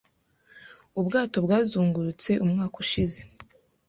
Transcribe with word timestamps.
Ubwato 0.99 1.37
bwazungurutse 1.45 2.31
umwaka 2.43 2.75
ushize. 2.83 3.21